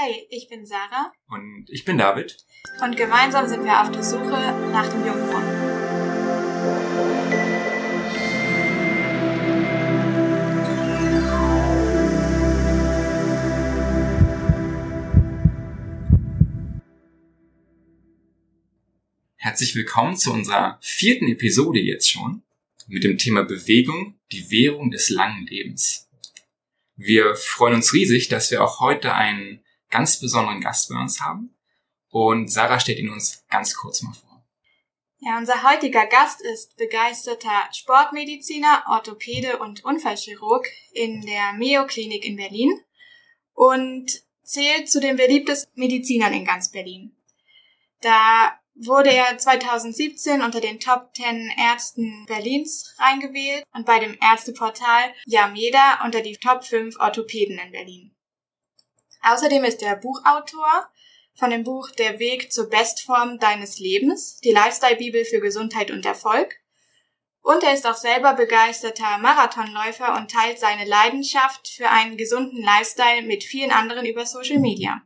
[0.00, 1.12] Hey, ich bin Sarah.
[1.28, 2.36] Und ich bin David.
[2.80, 4.30] Und gemeinsam sind wir auf der Suche
[4.70, 5.48] nach dem Jungbrunnen.
[19.34, 22.44] Herzlich willkommen zu unserer vierten Episode jetzt schon
[22.86, 26.08] mit dem Thema Bewegung, die Währung des langen Lebens.
[26.94, 31.54] Wir freuen uns riesig, dass wir auch heute einen ganz besonderen Gast bei uns haben.
[32.10, 34.28] Und Sarah stellt ihn uns ganz kurz mal vor.
[35.20, 42.36] Ja, unser heutiger Gast ist begeisterter Sportmediziner, Orthopäde und Unfallchirurg in der Mayo Klinik in
[42.36, 42.80] Berlin
[43.52, 47.16] und zählt zu den beliebtesten Medizinern in ganz Berlin.
[48.00, 55.12] Da wurde er 2017 unter den Top 10 Ärzten Berlins reingewählt und bei dem Ärzteportal
[55.26, 58.14] Yameda unter die Top 5 Orthopäden in Berlin.
[59.30, 60.88] Außerdem ist er Buchautor
[61.34, 66.56] von dem Buch Der Weg zur Bestform deines Lebens, die Lifestyle-Bibel für Gesundheit und Erfolg.
[67.42, 73.22] Und er ist auch selber begeisterter Marathonläufer und teilt seine Leidenschaft für einen gesunden Lifestyle
[73.22, 75.02] mit vielen anderen über Social Media.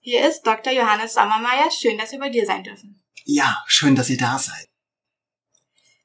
[0.00, 0.72] Hier ist Dr.
[0.72, 1.70] Johannes Sommermeier.
[1.70, 3.02] Schön, dass wir bei dir sein dürfen.
[3.24, 4.68] Ja, schön, dass ihr da seid.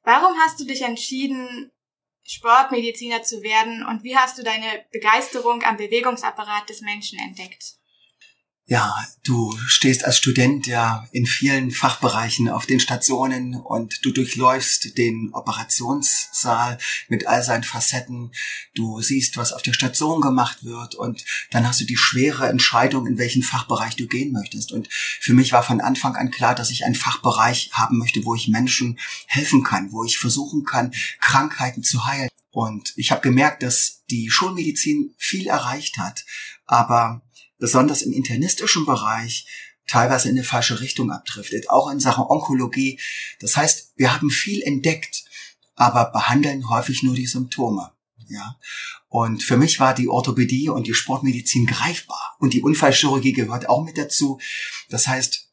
[0.04, 1.72] Warum hast du dich entschieden,
[2.26, 7.76] Sportmediziner zu werden und wie hast du deine Begeisterung am Bewegungsapparat des Menschen entdeckt?
[8.68, 14.98] Ja, du stehst als Student ja in vielen Fachbereichen auf den Stationen und du durchläufst
[14.98, 18.32] den Operationssaal mit all seinen Facetten.
[18.74, 23.06] Du siehst, was auf der Station gemacht wird und dann hast du die schwere Entscheidung,
[23.06, 24.72] in welchen Fachbereich du gehen möchtest.
[24.72, 28.34] Und für mich war von Anfang an klar, dass ich einen Fachbereich haben möchte, wo
[28.34, 32.30] ich Menschen helfen kann, wo ich versuchen kann, Krankheiten zu heilen.
[32.50, 36.26] Und ich habe gemerkt, dass die Schulmedizin viel erreicht hat,
[36.66, 37.22] aber
[37.66, 39.48] besonders im internistischen Bereich
[39.88, 43.00] teilweise in eine falsche Richtung abdriftet, auch in Sachen Onkologie.
[43.40, 45.26] Das heißt, wir haben viel entdeckt,
[45.74, 47.92] aber behandeln häufig nur die Symptome.
[48.30, 48.60] Ja.
[49.10, 52.36] Und für mich war die Orthopädie und die Sportmedizin greifbar.
[52.38, 54.40] Und die Unfallchirurgie gehört auch mit dazu.
[54.90, 55.50] Das heißt,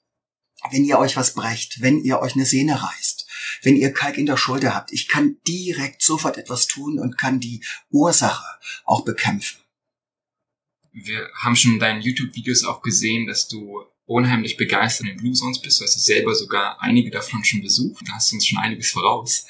[0.70, 3.26] wenn ihr euch was brecht, wenn ihr euch eine Sehne reißt,
[3.62, 7.40] wenn ihr Kalk in der Schulter habt, ich kann direkt sofort etwas tun und kann
[7.40, 8.44] die Ursache
[8.84, 9.61] auch bekämpfen
[10.92, 15.60] wir haben schon in deinen YouTube-Videos auch gesehen, dass du unheimlich begeistert in Blue Zones
[15.60, 15.80] bist.
[15.80, 18.06] Du hast selber sogar einige davon schon besucht.
[18.06, 19.47] Da hast du uns schon einiges voraus.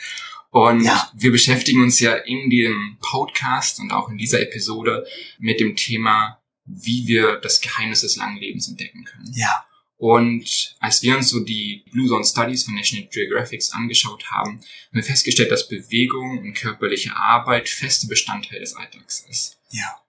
[0.51, 1.11] Und ja.
[1.15, 5.07] wir beschäftigen uns ja in dem Podcast und auch in dieser Episode
[5.39, 9.33] mit dem Thema, wie wir das Geheimnis des langen Lebens entdecken können.
[9.35, 9.65] Ja.
[9.97, 14.65] Und als wir uns so die Blue Zone Studies von National Geographic angeschaut haben, haben
[14.91, 19.59] wir festgestellt, dass Bewegung und körperliche Arbeit feste Bestandteil des Alltags ist.
[19.71, 20.03] Ja.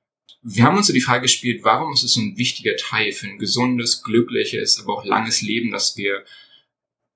[0.46, 3.28] Wir haben uns so die Frage gespielt, warum ist es so ein wichtiger Teil für
[3.28, 6.26] ein gesundes, glückliches, aber auch langes Leben, dass wir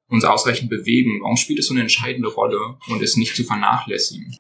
[0.07, 1.19] uns ausreichend bewegen?
[1.21, 4.37] Warum spielt es so eine entscheidende Rolle und ist nicht zu vernachlässigen?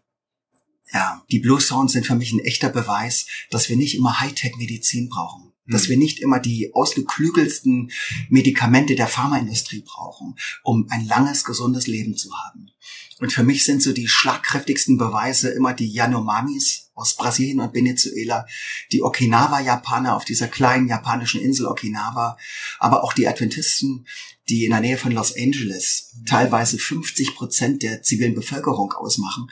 [0.93, 5.09] Ja, die Blue Zones sind für mich ein echter Beweis, dass wir nicht immer Hightech-Medizin
[5.09, 5.51] brauchen.
[5.69, 5.89] Dass hm.
[5.89, 7.91] wir nicht immer die ausgeklügelsten
[8.29, 12.71] Medikamente der Pharmaindustrie brauchen, um ein langes, gesundes Leben zu haben.
[13.19, 18.45] Und für mich sind so die schlagkräftigsten Beweise immer die Yanomamis aus Brasilien und Venezuela,
[18.91, 22.37] die Okinawa-Japaner auf dieser kleinen japanischen Insel Okinawa,
[22.79, 24.05] aber auch die Adventisten,
[24.49, 29.49] die in der Nähe von Los Angeles teilweise 50 Prozent der zivilen Bevölkerung ausmachen.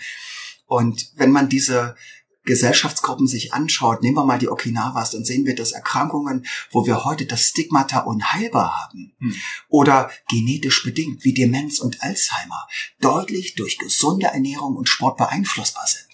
[0.67, 1.95] Und wenn man diese
[2.45, 7.03] Gesellschaftsgruppen sich anschaut, nehmen wir mal die Okinawas, dann sehen wir, dass Erkrankungen, wo wir
[7.03, 9.35] heute das Stigmata unheilbar haben hm.
[9.67, 12.67] oder genetisch bedingt wie Demenz und Alzheimer,
[13.01, 16.05] deutlich durch gesunde Ernährung und Sport beeinflussbar sind.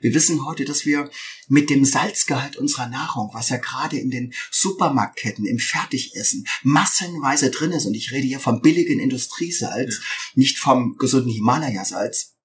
[0.00, 1.10] Wir wissen heute, dass wir
[1.48, 7.72] mit dem Salzgehalt unserer Nahrung, was ja gerade in den Supermarktketten im Fertigessen massenweise drin
[7.72, 10.32] ist, und ich rede hier vom billigen Industriesalz, ja.
[10.34, 12.35] nicht vom gesunden Himalaya-Salz,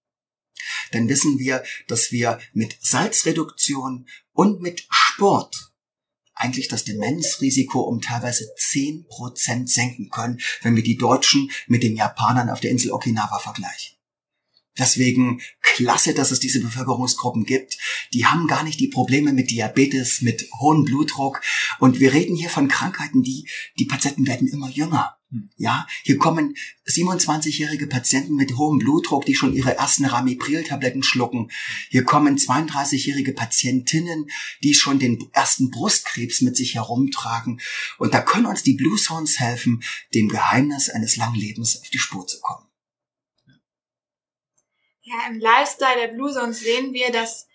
[0.91, 5.71] dann wissen wir, dass wir mit Salzreduktion und mit Sport
[6.33, 11.95] eigentlich das Demenzrisiko um teilweise zehn Prozent senken können, wenn wir die Deutschen mit den
[11.95, 14.00] Japanern auf der Insel Okinawa vergleichen.
[14.81, 17.77] Deswegen klasse, dass es diese Bevölkerungsgruppen gibt.
[18.13, 21.41] Die haben gar nicht die Probleme mit Diabetes, mit hohem Blutdruck.
[21.77, 23.47] Und wir reden hier von Krankheiten, die,
[23.77, 25.17] die Patienten werden immer jünger.
[25.29, 25.51] Hm.
[25.55, 26.55] Ja, hier kommen
[26.87, 31.51] 27-jährige Patienten mit hohem Blutdruck, die schon ihre ersten Ramipril-Tabletten schlucken.
[31.89, 34.31] Hier kommen 32-jährige Patientinnen,
[34.63, 37.61] die schon den ersten Brustkrebs mit sich herumtragen.
[37.99, 39.83] Und da können uns die Blue Zones helfen,
[40.15, 42.70] dem Geheimnis eines langen Lebens auf die Spur zu kommen.
[45.11, 47.47] Ja, im Lifestyle der Blue Zones sehen wir, dass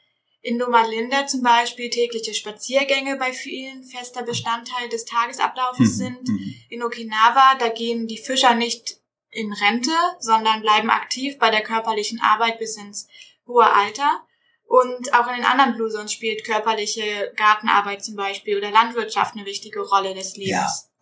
[0.43, 5.97] in Loma Linda zum Beispiel tägliche Spaziergänge bei vielen fester Bestandteil des Tagesablaufes mhm.
[5.97, 6.29] sind.
[6.29, 6.55] Mhm.
[6.69, 9.01] In Okinawa, da gehen die Fischer nicht
[9.31, 13.09] in Rente, sondern bleiben aktiv bei der körperlichen Arbeit bis ins
[13.47, 14.23] hohe Alter.
[14.65, 19.47] Und auch in den anderen Blue Zones spielt körperliche Gartenarbeit zum Beispiel oder Landwirtschaft eine
[19.47, 20.51] wichtige Rolle des Lebens.
[20.51, 20.96] Ja.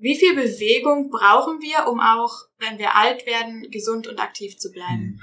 [0.00, 4.70] Wie viel Bewegung brauchen wir, um auch, wenn wir alt werden, gesund und aktiv zu
[4.70, 5.18] bleiben?
[5.18, 5.20] Hm.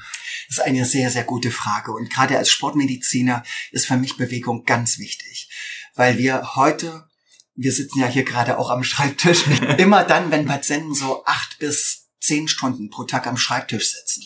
[0.48, 1.92] Das ist eine sehr, sehr gute Frage.
[1.94, 5.50] Und gerade als Sportmediziner ist für mich Bewegung ganz wichtig.
[5.96, 7.10] Weil wir heute,
[7.56, 9.46] wir sitzen ja hier gerade auch am Schreibtisch,
[9.78, 14.24] immer dann, wenn Patienten so acht bis zehn Stunden pro Tag am Schreibtisch sitzen,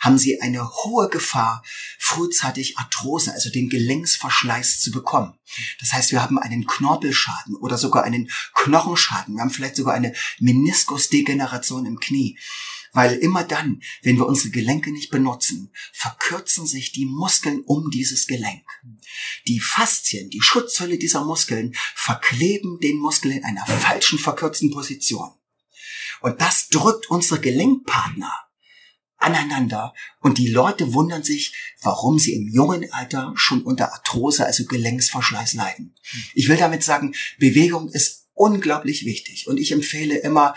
[0.00, 1.62] haben sie eine hohe Gefahr,
[1.98, 5.38] frühzeitig Arthrose, also den Gelenksverschleiß zu bekommen.
[5.80, 9.34] Das heißt, wir haben einen Knorpelschaden oder sogar einen Knochenschaden.
[9.34, 12.38] Wir haben vielleicht sogar eine Meniskusdegeneration im Knie.
[12.94, 18.26] Weil immer dann, wenn wir unsere Gelenke nicht benutzen, verkürzen sich die Muskeln um dieses
[18.26, 18.64] Gelenk.
[19.46, 25.30] Die Faszien, die Schutzhülle dieser Muskeln, verkleben den Muskel in einer falschen verkürzten Position.
[26.22, 28.32] Und das drückt unsere Gelenkpartner
[29.22, 34.64] aneinander und die Leute wundern sich, warum sie im jungen Alter schon unter Arthrose, also
[34.64, 35.94] Gelenksverschleiß leiden.
[36.34, 40.54] Ich will damit sagen, Bewegung ist unglaublich wichtig und ich empfehle immer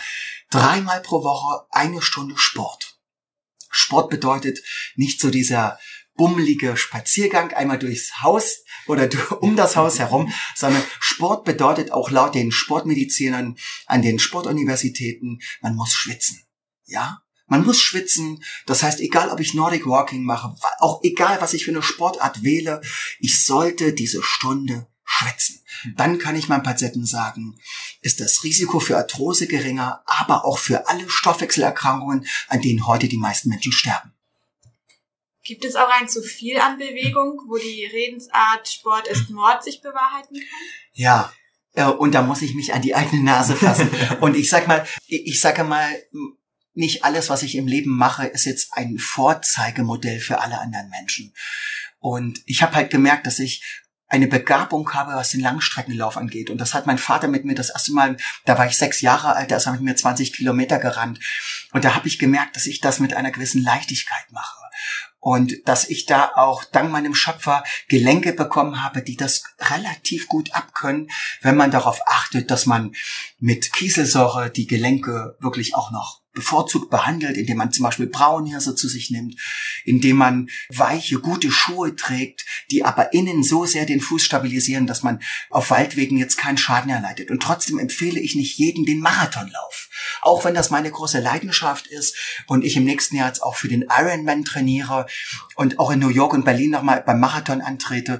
[0.49, 2.97] dreimal pro Woche eine Stunde Sport.
[3.69, 4.59] Sport bedeutet
[4.95, 5.77] nicht so dieser
[6.15, 9.09] bummelige Spaziergang einmal durchs Haus oder
[9.41, 15.75] um das Haus herum, sondern Sport bedeutet auch laut den Sportmedizinern an den Sportuniversitäten, man
[15.75, 16.43] muss schwitzen.
[16.85, 17.21] Ja?
[17.47, 18.43] Man muss schwitzen.
[18.65, 22.43] Das heißt, egal ob ich Nordic Walking mache, auch egal was ich für eine Sportart
[22.43, 22.81] wähle,
[23.19, 25.63] ich sollte diese Stunde schwitzen.
[25.95, 27.59] Dann kann ich meinem Patienten sagen,
[28.01, 33.17] ist das Risiko für Arthrose geringer, aber auch für alle Stoffwechselerkrankungen, an denen heute die
[33.17, 34.14] meisten Menschen sterben.
[35.45, 39.79] Gibt es auch ein zu viel an Bewegung, wo die Redensart Sport ist Mord sich
[39.79, 40.59] bewahrheiten kann?
[40.93, 41.31] Ja,
[41.75, 43.89] äh, und da muss ich mich an die eigene Nase fassen.
[44.21, 45.87] und ich sag mal, ich sage mal,
[46.73, 51.31] nicht alles, was ich im Leben mache, ist jetzt ein Vorzeigemodell für alle anderen Menschen.
[51.99, 53.63] Und ich habe halt gemerkt, dass ich
[54.07, 56.49] eine Begabung habe, was den Langstreckenlauf angeht.
[56.49, 59.35] Und das hat mein Vater mit mir das erste Mal, da war ich sechs Jahre
[59.35, 61.19] alt, da ist er mit mir 20 Kilometer gerannt.
[61.71, 64.64] Und da habe ich gemerkt, dass ich das mit einer gewissen Leichtigkeit mache
[65.25, 70.53] und dass ich da auch dank meinem Schöpfer Gelenke bekommen habe, die das relativ gut
[70.53, 71.09] abkönnen,
[71.41, 72.93] wenn man darauf achtet, dass man
[73.39, 78.87] mit Kieselsäure die Gelenke wirklich auch noch bevorzugt behandelt, indem man zum Beispiel Braunhirse zu
[78.87, 79.39] sich nimmt,
[79.83, 85.01] indem man weiche, gute Schuhe trägt, die aber innen so sehr den Fuß stabilisieren, dass
[85.01, 87.31] man auf Waldwegen jetzt keinen Schaden erleidet.
[87.31, 89.89] Und trotzdem empfehle ich nicht jedem den Marathonlauf.
[90.21, 92.15] Auch wenn das meine große Leidenschaft ist
[92.47, 95.07] und ich im nächsten Jahr jetzt auch für den Ironman trainiere
[95.55, 98.19] und auch in New York und Berlin nochmal beim Marathon antrete,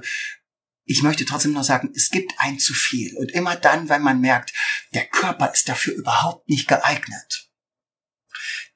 [0.86, 3.16] ich möchte trotzdem nur sagen, es gibt ein zu viel.
[3.16, 4.52] Und immer dann, wenn man merkt,
[4.94, 7.45] der Körper ist dafür überhaupt nicht geeignet,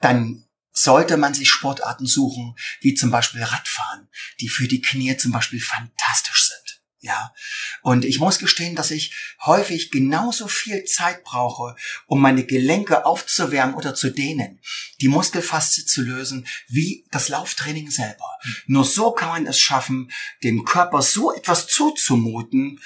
[0.01, 4.09] dann sollte man sich Sportarten suchen, wie zum Beispiel Radfahren,
[4.41, 6.81] die für die Knie zum Beispiel fantastisch sind.
[7.03, 7.33] Ja.
[7.81, 9.15] Und ich muss gestehen, dass ich
[9.45, 11.75] häufig genauso viel Zeit brauche,
[12.07, 14.61] um meine Gelenke aufzuwärmen oder zu dehnen,
[15.01, 18.37] die Muskelfaszie zu lösen, wie das Lauftraining selber.
[18.67, 20.13] Nur so kann man es schaffen,
[20.43, 22.81] dem Körper so etwas zuzumuten,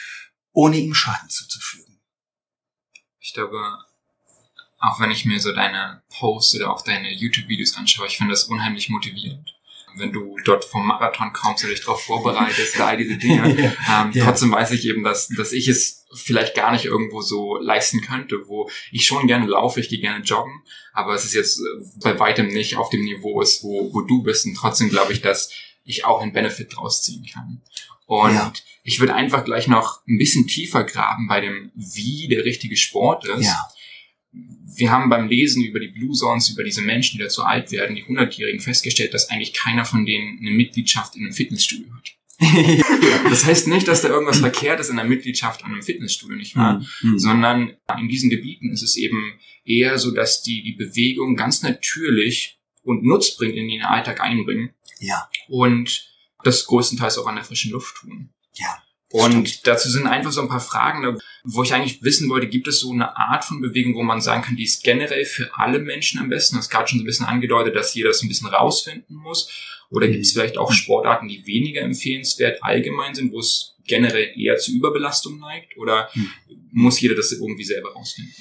[0.53, 2.01] ohne ihm Schaden zuzufügen.
[3.19, 3.59] Ich glaube,
[4.85, 8.45] auch wenn ich mir so deine Posts oder auch deine YouTube-Videos anschaue, ich finde das
[8.45, 9.55] unheimlich motivierend.
[9.97, 13.45] Wenn du dort vom Marathon kommst oder dich darauf vorbereitest oder all diese Dinge.
[13.89, 14.25] ähm, ja.
[14.25, 18.49] Trotzdem weiß ich eben, dass, dass ich es vielleicht gar nicht irgendwo so leisten könnte,
[18.49, 20.63] wo ich schon gerne laufe, ich gehe gerne joggen,
[20.93, 21.61] aber es ist jetzt
[22.03, 24.47] bei weitem nicht auf dem Niveau ist, wo, wo du bist.
[24.47, 25.53] Und trotzdem glaube ich, dass
[25.85, 27.63] ich auch einen Benefit draus ziehen kann.
[28.07, 28.53] Und ja.
[28.83, 33.25] ich würde einfach gleich noch ein bisschen tiefer graben bei dem, wie der richtige Sport
[33.27, 33.47] ist.
[33.47, 33.69] Ja
[34.77, 37.71] wir haben beim Lesen über die Blue Zones, über diese Menschen, die da zu alt
[37.71, 42.11] werden, die Hundertjährigen, festgestellt, dass eigentlich keiner von denen eine Mitgliedschaft in einem Fitnessstudio hat.
[43.31, 46.57] das heißt nicht, dass da irgendwas verkehrt ist in der Mitgliedschaft an einem Fitnessstudio, nicht
[46.57, 46.85] wahr?
[47.03, 47.19] Mhm.
[47.19, 52.59] Sondern in diesen Gebieten ist es eben eher so, dass die die Bewegung ganz natürlich
[52.83, 54.71] und Nutz bringt in den Alltag einbringen.
[54.99, 55.29] Ja.
[55.49, 56.11] Und
[56.43, 58.31] das größtenteils auch an der frischen Luft tun.
[58.55, 58.83] Ja.
[59.15, 59.67] Und Stimmt.
[59.69, 62.91] dazu sind einfach so ein paar Fragen, wo ich eigentlich wissen wollte, gibt es so
[62.91, 66.29] eine Art von Bewegung, wo man sagen kann, die ist generell für alle Menschen am
[66.29, 66.57] besten?
[66.57, 69.49] Das ist gerade schon so ein bisschen angedeutet, dass jeder das ein bisschen rausfinden muss.
[69.91, 70.41] Oder gibt es mhm.
[70.41, 75.77] vielleicht auch Sportarten, die weniger empfehlenswert allgemein sind, wo es generell eher zu Überbelastung neigt?
[75.77, 76.31] Oder mhm.
[76.73, 78.35] muss jeder das irgendwie selber rausfinden?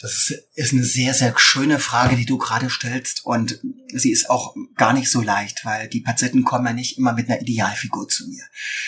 [0.00, 3.26] Das ist eine sehr, sehr schöne Frage, die du gerade stellst.
[3.26, 7.12] Und sie ist auch gar nicht so leicht, weil die Patienten kommen ja nicht immer
[7.12, 8.42] mit einer Idealfigur zu mir.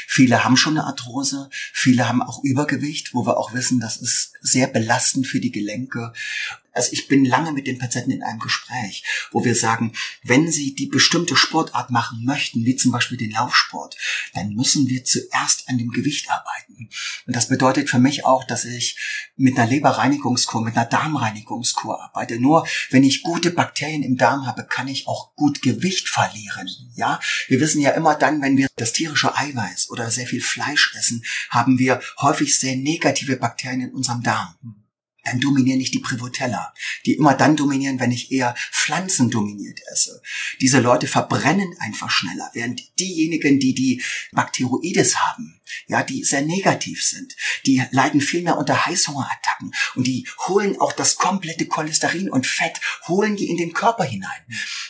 [0.09, 4.33] Viele haben schon eine Arthrose, viele haben auch Übergewicht, wo wir auch wissen, das ist
[4.40, 6.14] sehr belastend für die Gelenke.
[6.73, 10.75] Also ich bin lange mit den Patienten in einem Gespräch, wo wir sagen, wenn sie
[10.75, 13.97] die bestimmte Sportart machen möchten, wie zum Beispiel den Laufsport,
[14.35, 16.88] dann müssen wir zuerst an dem Gewicht arbeiten.
[17.26, 18.99] Und das bedeutet für mich auch, dass ich
[19.37, 22.41] mit einer Leberreinigungskur, mit einer Darmreinigungskur arbeite.
[22.41, 26.69] Nur wenn ich gute Bakterien im Darm habe, kann ich auch gut Gewicht verlieren.
[26.95, 30.95] Ja, wir wissen ja immer dann, wenn wir das tierische Eiweiß oder sehr viel Fleisch
[30.99, 34.81] essen, haben wir häufig sehr negative Bakterien in unserem Darm
[35.25, 36.75] dann dominieren nicht die Privotella,
[37.07, 40.23] die immer dann dominieren, wenn ich eher Pflanzen dominiert esse.
[40.61, 44.02] Diese Leute verbrennen einfach schneller, während diejenigen, die die
[44.33, 47.35] Bakteroides haben, ja, die sehr negativ sind,
[47.67, 52.81] die leiden viel mehr unter Heißhungerattacken und die holen auch das komplette Cholesterin und Fett,
[53.09, 54.31] holen die in den Körper hinein.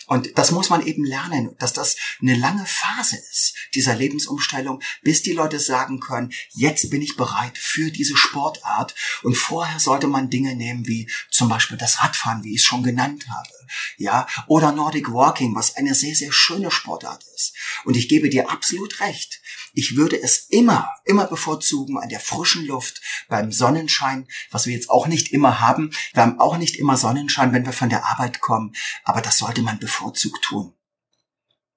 [0.07, 5.23] Und das muss man eben lernen, dass das eine lange Phase ist, dieser Lebensumstellung, bis
[5.23, 10.22] die Leute sagen können, jetzt bin ich bereit für diese Sportart und vorher sollte man
[10.31, 13.49] Dinge nehmen wie zum Beispiel das Radfahren, wie ich es schon genannt habe,
[13.97, 17.55] ja, oder Nordic Walking, was eine sehr, sehr schöne Sportart ist.
[17.85, 19.41] Und ich gebe dir absolut recht.
[19.75, 24.91] Ich würde es immer, immer bevorzugen an der frischen Luft, beim Sonnenschein, was wir jetzt
[24.91, 25.91] auch nicht immer haben.
[26.12, 28.75] Wir haben auch nicht immer Sonnenschein, wenn wir von der Arbeit kommen,
[29.05, 30.75] aber das sollte man bevorzugt tun.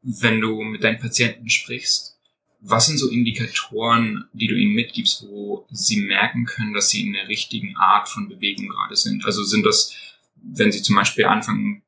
[0.01, 2.14] Wenn du mit deinen Patienten sprichst,
[2.67, 7.13] was sind so Indikatoren, die du ihnen mitgibst, wo sie merken können, dass sie in
[7.13, 9.23] der richtigen Art von Bewegung gerade sind?
[9.25, 9.93] Also sind das,
[10.35, 11.83] wenn sie zum Beispiel anfangen,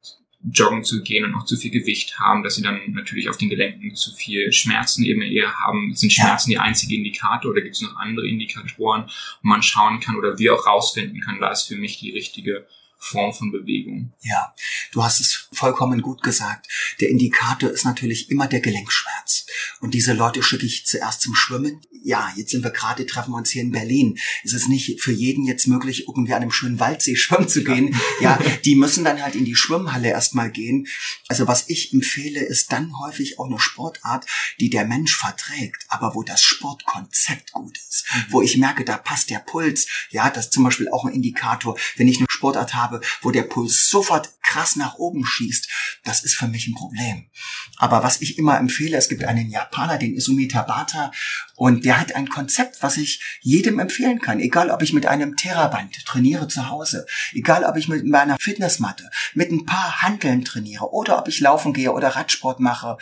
[0.52, 3.50] joggen zu gehen und noch zu viel Gewicht haben, dass sie dann natürlich auf den
[3.50, 5.96] Gelenken zu viel Schmerzen eben eher haben.
[5.96, 6.60] Sind Schmerzen ja.
[6.60, 9.06] die einzige Indikator oder gibt es noch andere Indikatoren,
[9.42, 12.68] wo man schauen kann oder wir auch rausfinden kann, da ist für mich die richtige
[13.00, 14.14] Form von Bewegung.
[14.22, 14.54] Ja,
[14.92, 16.68] du hast es vollkommen gut gesagt.
[17.00, 19.46] Der Indikator ist natürlich immer der Gelenkschmerz.
[19.80, 21.82] Und diese Leute schicke ich zuerst zum Schwimmen.
[22.04, 24.18] Ja, jetzt sind wir gerade, treffen wir uns hier in Berlin.
[24.44, 27.96] Es ist nicht für jeden jetzt möglich, irgendwie an einem schönen Waldsee schwimmen zu gehen.
[28.22, 30.88] Ja, die müssen dann halt in die Schwimmhalle erstmal gehen.
[31.28, 34.26] Also was ich empfehle, ist dann häufig auch eine Sportart,
[34.60, 38.06] die der Mensch verträgt, aber wo das Sportkonzept gut ist.
[38.14, 38.26] Mhm.
[38.30, 39.88] Wo ich merke, da passt der Puls.
[40.10, 41.78] Ja, das ist zum Beispiel auch ein Indikator.
[41.96, 45.68] Wenn ich eine Sportart habe, habe, wo der Puls sofort krass nach oben schießt,
[46.04, 47.30] das ist für mich ein Problem.
[47.78, 51.12] Aber was ich immer empfehle, es gibt einen Japaner, den Izumi Tabata,
[51.58, 54.40] und der hat ein Konzept, was ich jedem empfehlen kann.
[54.40, 59.10] Egal, ob ich mit einem Theraband trainiere zu Hause, egal, ob ich mit meiner Fitnessmatte,
[59.34, 62.98] mit ein paar Handeln trainiere oder ob ich laufen gehe oder Radsport mache.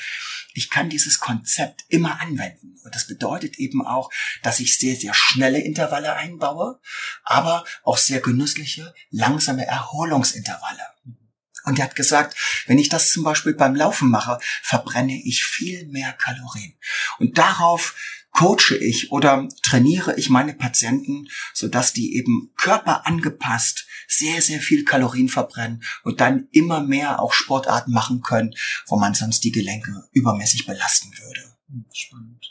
[0.54, 2.78] Ich kann dieses Konzept immer anwenden.
[2.86, 4.10] Und das bedeutet eben auch,
[4.42, 6.80] dass ich sehr, sehr schnelle Intervalle einbaue,
[7.26, 10.96] aber auch sehr genüssliche, langsame Erholungsintervalle.
[11.66, 15.88] Und er hat gesagt, wenn ich das zum Beispiel beim Laufen mache, verbrenne ich viel
[15.88, 16.76] mehr Kalorien.
[17.18, 17.96] Und darauf
[18.36, 25.30] coache ich oder trainiere ich meine Patienten, sodass die eben körperangepasst sehr, sehr viel Kalorien
[25.30, 28.54] verbrennen und dann immer mehr auch Sportarten machen können,
[28.88, 31.56] wo man sonst die Gelenke übermäßig belasten würde.
[31.94, 32.46] Spannend.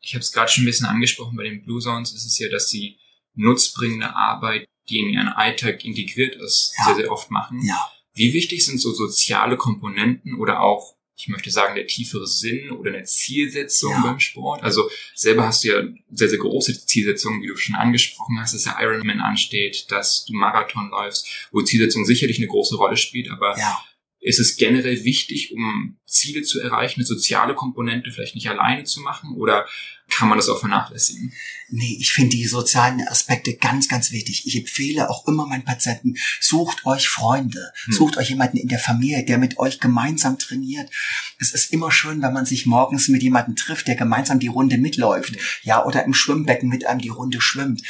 [0.00, 2.48] Ich habe es gerade schon ein bisschen angesprochen, bei den Blue Zones ist es ja,
[2.48, 2.98] dass sie
[3.34, 6.86] nutzbringende Arbeit, die in ihren Alltag integriert ist, ja.
[6.86, 7.60] sehr, sehr oft machen.
[7.64, 7.92] Ja.
[8.14, 12.92] Wie wichtig sind so soziale Komponenten oder auch ich möchte sagen, der tiefere Sinn oder
[12.92, 14.02] eine Zielsetzung ja.
[14.02, 14.64] beim Sport.
[14.64, 18.64] Also selber hast du ja sehr, sehr große Zielsetzungen, wie du schon angesprochen hast, dass
[18.64, 23.56] der Ironman ansteht, dass du Marathon läufst, wo Zielsetzung sicherlich eine große Rolle spielt, aber
[23.56, 23.84] ja.
[24.18, 29.00] ist es generell wichtig, um Ziele zu erreichen, eine soziale Komponente vielleicht nicht alleine zu
[29.00, 29.68] machen oder
[30.12, 31.32] kann man das auch vernachlässigen?
[31.74, 34.46] Nee, ich finde die sozialen Aspekte ganz, ganz wichtig.
[34.46, 37.94] Ich empfehle auch immer meinen Patienten, sucht euch Freunde, hm.
[37.94, 40.90] sucht euch jemanden in der Familie, der mit euch gemeinsam trainiert.
[41.38, 44.76] Es ist immer schön, wenn man sich morgens mit jemandem trifft, der gemeinsam die Runde
[44.76, 45.34] mitläuft.
[45.62, 47.80] Ja, oder im Schwimmbecken mit einem die Runde schwimmt.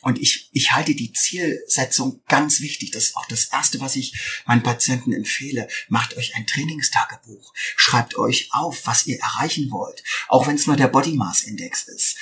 [0.00, 2.92] Und ich, ich halte die Zielsetzung ganz wichtig.
[2.92, 5.66] Das ist auch das Erste, was ich meinen Patienten empfehle.
[5.88, 7.52] Macht euch ein Trainingstagebuch.
[7.76, 10.04] Schreibt euch auf, was ihr erreichen wollt.
[10.28, 12.18] Auch wenn es nur der Body Mass Index ist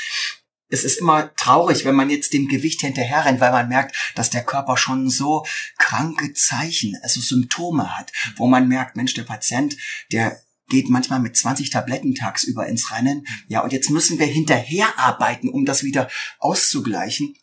[0.73, 4.43] es ist immer traurig, wenn man jetzt dem Gewicht hinterherrennt, weil man merkt, dass der
[4.43, 5.45] Körper schon so
[5.77, 9.77] kranke Zeichen, also Symptome hat, wo man merkt, Mensch, der Patient,
[10.13, 13.27] der geht manchmal mit 20 Tabletten tagsüber ins Rennen.
[13.49, 16.09] Ja, und jetzt müssen wir hinterher arbeiten, um das wieder
[16.39, 17.37] auszugleichen.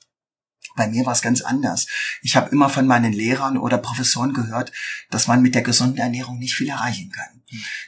[0.76, 1.88] Bei mir war es ganz anders.
[2.22, 4.72] Ich habe immer von meinen Lehrern oder Professoren gehört,
[5.10, 7.42] dass man mit der gesunden Ernährung nicht viel erreichen kann.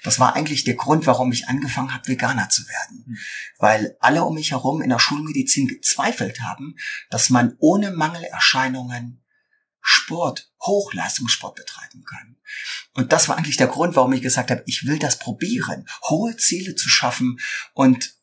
[0.03, 3.19] Das war eigentlich der Grund, warum ich angefangen habe, Veganer zu werden.
[3.59, 6.75] Weil alle um mich herum in der Schulmedizin gezweifelt haben,
[7.09, 9.21] dass man ohne Mangelerscheinungen
[9.81, 12.37] Sport, Hochleistungssport betreiben kann.
[12.93, 16.37] Und das war eigentlich der Grund, warum ich gesagt habe, ich will das probieren, hohe
[16.37, 17.39] Ziele zu schaffen
[17.73, 18.13] und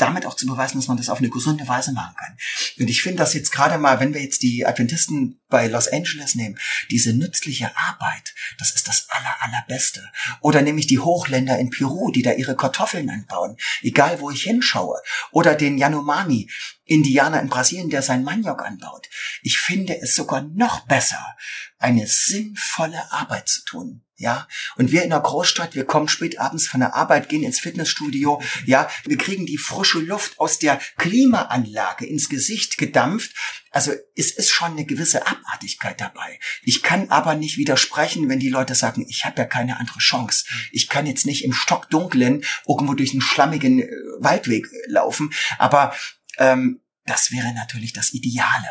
[0.00, 2.36] damit auch zu beweisen, dass man das auf eine gesunde Weise machen kann.
[2.78, 6.34] Und ich finde das jetzt gerade mal, wenn wir jetzt die Adventisten bei Los Angeles
[6.34, 6.58] nehmen,
[6.90, 10.02] diese nützliche Arbeit, das ist das aller, allerbeste.
[10.40, 15.00] Oder nämlich die Hochländer in Peru, die da ihre Kartoffeln anbauen, egal wo ich hinschaue.
[15.32, 16.50] Oder den Yanomami,
[16.84, 19.08] Indianer in Brasilien, der sein Maniok anbaut.
[19.42, 21.36] Ich finde es sogar noch besser,
[21.78, 24.02] eine sinnvolle Arbeit zu tun.
[24.20, 24.46] Ja,
[24.76, 28.42] und wir in der Großstadt, wir kommen spät abends von der Arbeit, gehen ins Fitnessstudio,
[28.66, 33.34] ja, wir kriegen die frische Luft aus der Klimaanlage ins Gesicht gedampft.
[33.70, 36.38] Also es ist schon eine gewisse Abartigkeit dabei.
[36.62, 40.44] Ich kann aber nicht widersprechen, wenn die Leute sagen, ich habe ja keine andere Chance.
[40.70, 45.94] Ich kann jetzt nicht im Stockdunklen irgendwo durch einen schlammigen äh, Waldweg laufen, aber
[46.36, 48.68] ähm, das wäre natürlich das Ideale.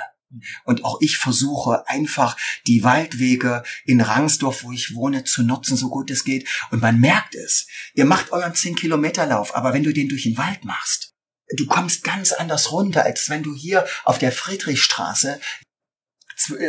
[0.64, 5.90] Und auch ich versuche einfach die Waldwege in Rangsdorf, wo ich wohne, zu nutzen, so
[5.90, 6.48] gut es geht.
[6.72, 7.68] Und man merkt es.
[7.94, 11.14] Ihr macht euren 10 Kilometer Lauf, aber wenn du den durch den Wald machst,
[11.56, 15.40] du kommst ganz anders runter, als wenn du hier auf der Friedrichstraße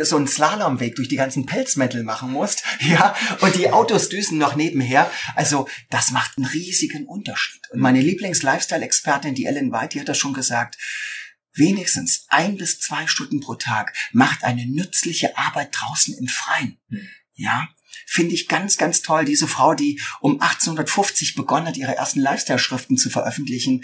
[0.03, 4.55] so einen Slalomweg durch die ganzen Pelzmäntel machen musst, ja, und die Autos düsen noch
[4.55, 5.09] nebenher.
[5.35, 7.61] Also, das macht einen riesigen Unterschied.
[7.71, 10.77] Und meine Lieblings-Lifestyle-Expertin, die Ellen White, die hat das schon gesagt,
[11.53, 16.77] wenigstens ein bis zwei Stunden pro Tag macht eine nützliche Arbeit draußen im Freien.
[16.89, 17.07] Hm.
[17.35, 17.69] Ja,
[18.05, 19.25] finde ich ganz, ganz toll.
[19.25, 23.83] Diese Frau, die um 1850 begonnen hat, ihre ersten Lifestyle-Schriften zu veröffentlichen,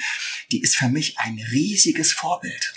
[0.51, 2.74] die ist für mich ein riesiges Vorbild.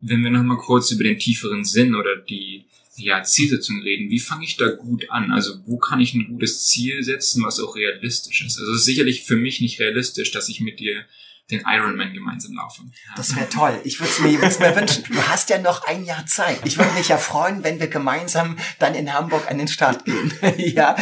[0.00, 2.66] Wenn wir nochmal kurz über den tieferen Sinn oder die
[2.96, 5.30] ja, Zielsetzung reden, wie fange ich da gut an?
[5.32, 8.58] Also wo kann ich ein gutes Ziel setzen, was auch realistisch ist?
[8.58, 11.04] Also es ist sicherlich für mich nicht realistisch, dass ich mit dir
[11.50, 12.92] den Ironman gemeinsam laufen.
[13.14, 13.80] Das wäre toll.
[13.84, 14.20] Ich würde es
[14.58, 15.04] mir, mir wünschen.
[15.04, 16.60] Du hast ja noch ein Jahr Zeit.
[16.64, 20.32] Ich würde mich ja freuen, wenn wir gemeinsam dann in Hamburg an den Start gehen.
[20.58, 20.96] ja.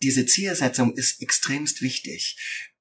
[0.00, 2.36] Diese Zielsetzung ist extremst wichtig.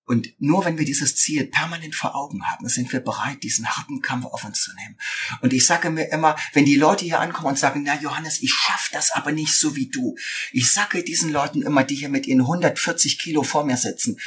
[0.07, 4.01] Und nur wenn wir dieses Ziel permanent vor Augen haben, sind wir bereit, diesen harten
[4.01, 4.97] Kampf auf uns zu nehmen.
[5.41, 8.53] Und ich sage mir immer, wenn die Leute hier ankommen und sagen, na Johannes, ich
[8.53, 10.15] schaff das aber nicht so wie du.
[10.53, 14.17] Ich sage diesen Leuten immer, die hier mit ihren 140 Kilo vor mir sitzen,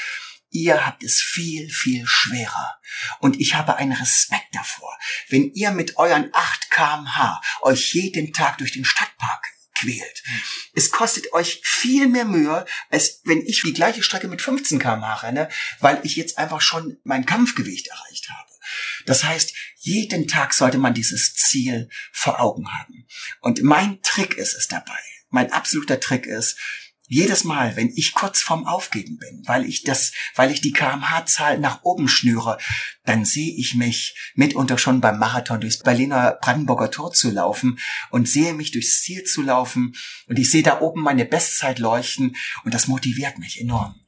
[0.51, 2.81] Ihr habt es viel, viel schwerer.
[3.21, 4.97] Und ich habe einen Respekt davor,
[5.29, 10.23] wenn ihr mit euren 8 kmh euch jeden Tag durch den Stadtpark quält.
[10.75, 15.15] Es kostet euch viel mehr Mühe, als wenn ich die gleiche Strecke mit 15 kmh
[15.15, 18.51] renne, weil ich jetzt einfach schon mein Kampfgewicht erreicht habe.
[19.07, 23.07] Das heißt, jeden Tag sollte man dieses Ziel vor Augen haben.
[23.41, 24.99] Und mein Trick ist es dabei,
[25.31, 26.59] mein absoluter Trick ist,
[27.11, 31.59] jedes Mal, wenn ich kurz vorm Aufgeben bin, weil ich das, weil ich die kmh-Zahl
[31.59, 32.57] nach oben schnüre,
[33.05, 38.29] dann sehe ich mich mitunter schon beim Marathon durchs Berliner Brandenburger Tor zu laufen und
[38.29, 39.97] sehe mich durchs Ziel zu laufen
[40.29, 44.00] und ich sehe da oben meine Bestzeit leuchten und das motiviert mich enorm.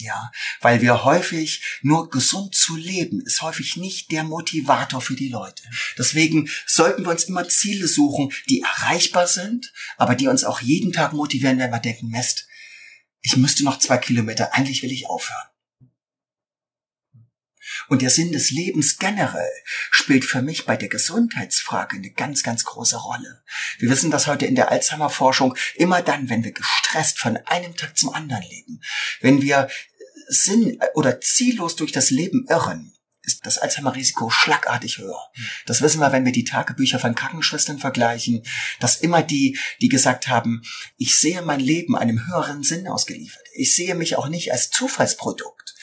[0.00, 5.28] Ja, weil wir häufig nur gesund zu leben ist häufig nicht der Motivator für die
[5.28, 5.62] Leute.
[5.98, 10.92] Deswegen sollten wir uns immer Ziele suchen, die erreichbar sind, aber die uns auch jeden
[10.92, 12.46] Tag motivieren, wenn wir denken, Mist,
[13.20, 15.50] ich müsste noch zwei Kilometer, eigentlich will ich aufhören.
[17.88, 19.50] Und der Sinn des Lebens generell
[19.90, 23.42] spielt für mich bei der Gesundheitsfrage eine ganz, ganz große Rolle.
[23.78, 27.96] Wir wissen das heute in der Alzheimer-Forschung immer dann, wenn wir gestresst von einem Tag
[27.96, 28.80] zum anderen leben,
[29.20, 29.68] wenn wir
[30.30, 35.30] sinn- oder ziellos durch das Leben irren, ist das Alzheimer-Risiko schlagartig höher.
[35.66, 38.42] Das wissen wir, wenn wir die Tagebücher von Krankenschwestern vergleichen,
[38.78, 40.62] dass immer die, die gesagt haben,
[40.96, 43.42] ich sehe mein Leben einem höheren Sinn ausgeliefert.
[43.54, 45.74] Ich sehe mich auch nicht als Zufallsprodukt.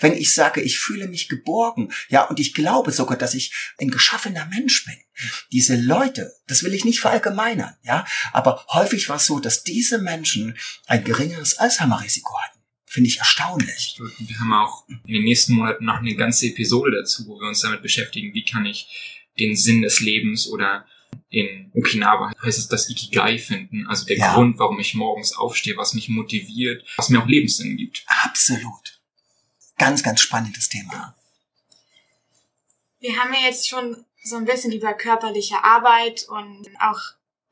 [0.00, 3.90] Wenn ich sage, ich fühle mich geborgen, ja, und ich glaube sogar, dass ich ein
[3.90, 4.96] geschaffener Mensch bin.
[5.50, 9.98] Diese Leute, das will ich nicht verallgemeinern, ja, aber häufig war es so, dass diese
[9.98, 12.45] Menschen ein geringeres Alzheimer-Risiko hatten.
[12.96, 14.00] Finde ich erstaunlich.
[14.20, 17.60] Wir haben auch in den nächsten Monaten noch eine ganze Episode dazu, wo wir uns
[17.60, 20.86] damit beschäftigen, wie kann ich den Sinn des Lebens oder
[21.28, 24.32] in Okinawa heißt es das Ikigai finden, also der ja.
[24.32, 28.02] Grund, warum ich morgens aufstehe, was mich motiviert, was mir auch Lebenssinn gibt.
[28.24, 28.98] Absolut.
[29.76, 31.14] Ganz, ganz spannendes Thema.
[33.00, 37.00] Wir haben ja jetzt schon so ein bisschen über körperliche Arbeit und auch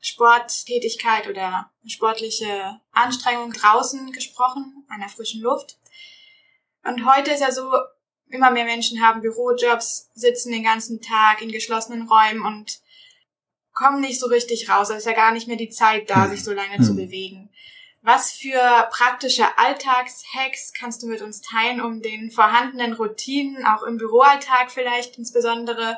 [0.05, 5.77] Sporttätigkeit oder sportliche Anstrengung draußen gesprochen, an der frischen Luft.
[6.83, 7.73] Und heute ist ja so,
[8.27, 12.79] immer mehr Menschen haben Bürojobs, sitzen den ganzen Tag in geschlossenen Räumen und
[13.73, 14.89] kommen nicht so richtig raus.
[14.89, 16.97] Es ist ja gar nicht mehr die Zeit da, sich so lange zu hm.
[16.97, 17.49] bewegen.
[18.01, 23.97] Was für praktische Alltagshacks kannst du mit uns teilen, um den vorhandenen Routinen, auch im
[23.97, 25.97] Büroalltag vielleicht insbesondere,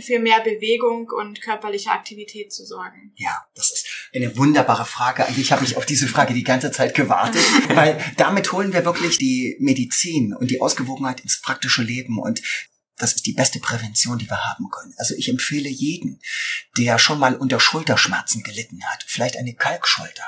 [0.00, 3.12] für mehr Bewegung und körperliche Aktivität zu sorgen?
[3.16, 5.26] Ja, das ist eine wunderbare Frage.
[5.26, 7.42] Eigentlich habe ich auf diese Frage die ganze Zeit gewartet,
[7.74, 12.42] weil damit holen wir wirklich die Medizin und die Ausgewogenheit ins praktische Leben und
[12.98, 14.94] das ist die beste Prävention, die wir haben können.
[14.98, 16.20] Also ich empfehle jeden,
[16.76, 20.24] der schon mal unter Schulterschmerzen gelitten hat, vielleicht eine Kalkschulter,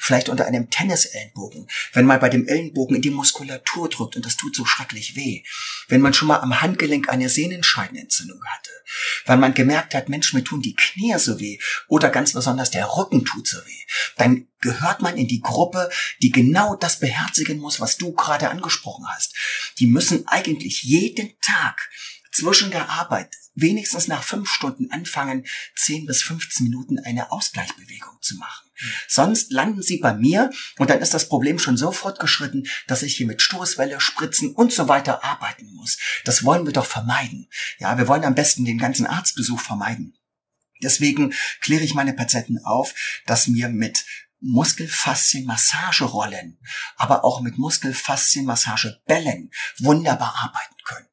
[0.00, 4.36] vielleicht unter einem Tennisellenbogen, wenn man bei dem Ellenbogen in die Muskulatur drückt und das
[4.36, 5.44] tut so schrecklich weh,
[5.88, 8.70] wenn man schon mal am Handgelenk eine Sehnenscheidenentzündung hatte,
[9.26, 12.86] weil man gemerkt hat, Mensch, mir tun die Knie so weh oder ganz besonders der
[12.86, 13.84] Rücken tut so weh,
[14.16, 15.90] dann gehört man in die Gruppe,
[16.22, 19.34] die genau das beherzigen muss, was du gerade angesprochen hast.
[19.78, 21.90] Die müssen eigentlich jeden Tag
[22.32, 25.44] zwischen der Arbeit wenigstens nach fünf Stunden anfangen,
[25.76, 28.70] zehn bis 15 Minuten eine Ausgleichsbewegung zu machen.
[28.80, 28.90] Mhm.
[29.08, 33.16] Sonst landen sie bei mir und dann ist das Problem schon so fortgeschritten, dass ich
[33.16, 35.98] hier mit Stoßwelle, Spritzen und so weiter arbeiten muss.
[36.24, 37.48] Das wollen wir doch vermeiden.
[37.78, 40.16] Ja, wir wollen am besten den ganzen Arztbesuch vermeiden.
[40.80, 42.94] Deswegen kläre ich meine Patienten auf,
[43.26, 44.04] dass mir mit
[44.40, 46.58] Muskelfaszienmassagerollen,
[46.96, 51.08] aber auch mit Muskelfaszienmassagebällen wunderbar arbeiten können.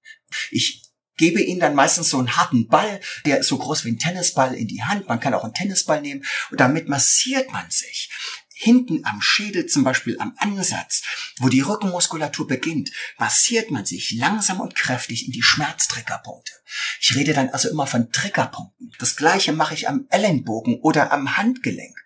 [0.51, 0.83] Ich
[1.17, 4.53] gebe ihnen dann meistens so einen harten Ball, der ist so groß wie ein Tennisball
[4.53, 5.07] in die Hand.
[5.07, 8.11] Man kann auch einen Tennisball nehmen und damit massiert man sich
[8.57, 11.03] hinten am Schädel, zum Beispiel am Ansatz,
[11.39, 16.53] wo die Rückenmuskulatur beginnt, massiert man sich langsam und kräftig in die Schmerztriggerpunkte.
[17.01, 18.93] Ich rede dann also immer von Triggerpunkten.
[18.97, 21.97] Das gleiche mache ich am Ellenbogen oder am Handgelenk.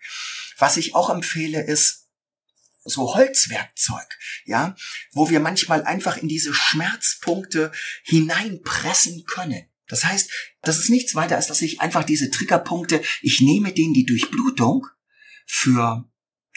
[0.59, 2.07] Was ich auch empfehle ist,
[2.83, 4.07] so Holzwerkzeug,
[4.45, 4.75] ja,
[5.11, 7.71] wo wir manchmal einfach in diese Schmerzpunkte
[8.03, 9.65] hineinpressen können.
[9.87, 13.93] Das heißt, das ist nichts weiter, als dass ich einfach diese Triggerpunkte, ich nehme denen
[13.93, 14.87] die Durchblutung
[15.45, 16.08] für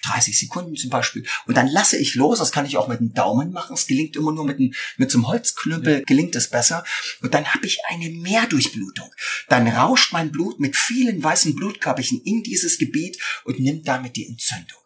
[0.06, 1.26] 30 Sekunden zum Beispiel.
[1.46, 2.38] Und dann lasse ich los.
[2.38, 3.74] Das kann ich auch mit dem Daumen machen.
[3.74, 6.84] Es gelingt immer nur mit, einem, mit so einem Holzknüppel, gelingt es besser.
[7.20, 9.10] Und dann habe ich eine Mehrdurchblutung.
[9.48, 14.28] Dann rauscht mein Blut mit vielen weißen Blutkörperchen in dieses Gebiet und nimmt damit die
[14.28, 14.81] Entzündung.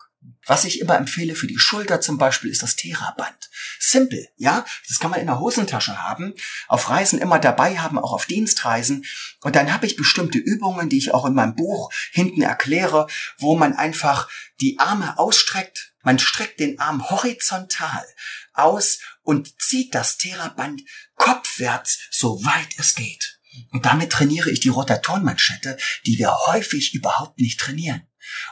[0.46, 3.50] Was ich immer empfehle für die Schulter zum Beispiel ist das Theraband.
[3.80, 4.64] Simpel, ja?
[4.88, 6.35] Das kann man in der Hosentasche haben,
[6.68, 9.04] auf Reisen immer dabei haben, auch auf Dienstreisen.
[9.42, 13.56] Und dann habe ich bestimmte Übungen, die ich auch in meinem Buch hinten erkläre, wo
[13.56, 14.28] man einfach
[14.61, 15.92] die Arme ausstreckt.
[16.02, 18.06] Man streckt den Arm horizontal
[18.52, 20.82] aus und zieht das Theraband
[21.16, 23.40] kopfwärts, so weit es geht.
[23.72, 28.06] Und damit trainiere ich die Rotatorenmanschette, die wir häufig überhaupt nicht trainieren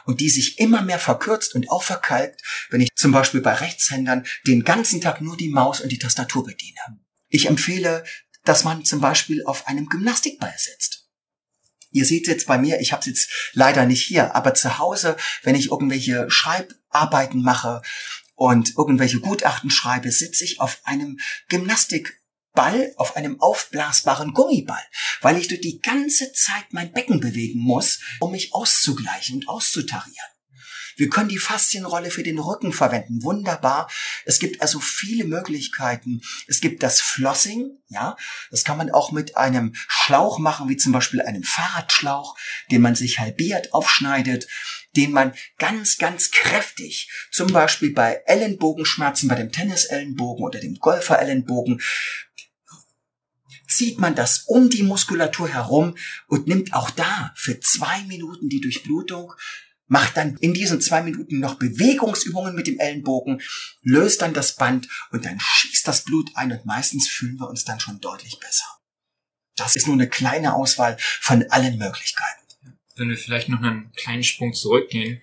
[0.05, 4.25] und die sich immer mehr verkürzt und auch verkalkt, wenn ich zum Beispiel bei Rechtshändern
[4.47, 6.99] den ganzen Tag nur die Maus und die Tastatur bediene.
[7.29, 8.03] Ich empfehle,
[8.43, 11.05] dass man zum Beispiel auf einem Gymnastikball sitzt.
[11.91, 15.15] Ihr seht jetzt bei mir, ich habe es jetzt leider nicht hier, aber zu Hause,
[15.43, 17.81] wenn ich irgendwelche Schreibarbeiten mache
[18.35, 22.21] und irgendwelche Gutachten schreibe, sitze ich auf einem Gymnastik
[22.55, 24.83] Ball auf einem aufblasbaren Gummiball,
[25.21, 30.29] weil ich durch die ganze Zeit mein Becken bewegen muss, um mich auszugleichen und auszutarieren.
[30.97, 33.21] Wir können die Faszienrolle für den Rücken verwenden.
[33.23, 33.89] Wunderbar.
[34.23, 36.21] Es gibt also viele Möglichkeiten.
[36.47, 38.15] Es gibt das Flossing, ja.
[38.49, 42.37] Das kann man auch mit einem Schlauch machen, wie zum Beispiel einem Fahrradschlauch,
[42.71, 44.47] den man sich halbiert aufschneidet
[44.95, 51.81] den man ganz, ganz kräftig, zum Beispiel bei Ellenbogenschmerzen, bei dem Tennisellenbogen oder dem Golferellenbogen,
[53.67, 55.95] zieht man das um die Muskulatur herum
[56.27, 59.33] und nimmt auch da für zwei Minuten die Durchblutung,
[59.87, 63.41] macht dann in diesen zwei Minuten noch Bewegungsübungen mit dem Ellenbogen,
[63.81, 67.65] löst dann das Band und dann schießt das Blut ein und meistens fühlen wir uns
[67.65, 68.65] dann schon deutlich besser.
[69.55, 72.41] Das ist nur eine kleine Auswahl von allen Möglichkeiten.
[72.95, 75.21] Wenn wir vielleicht noch einen kleinen Sprung zurückgehen,